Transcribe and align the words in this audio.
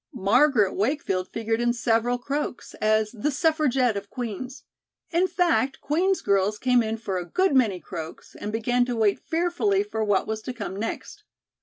Margaret 0.15 0.73
Wakefield 0.73 1.27
figured 1.31 1.61
in 1.61 1.73
several 1.73 2.17
croaks, 2.17 2.73
as 2.81 3.11
"the 3.11 3.29
Suffragette 3.29 3.95
of 3.95 4.09
Queen's." 4.09 4.63
In 5.11 5.27
fact 5.27 5.79
Queen's 5.79 6.21
girls 6.23 6.57
came 6.57 6.81
in 6.81 6.97
for 6.97 7.19
a 7.19 7.23
good 7.29 7.55
many 7.55 7.79
croaks 7.79 8.35
and 8.35 8.51
began 8.51 8.83
to 8.85 8.95
wait 8.95 9.19
fearfully 9.19 9.83
for 9.83 10.03
what 10.03 10.25
was 10.25 10.41
to 10.41 10.53
come 10.53 10.75
next. 10.75 11.23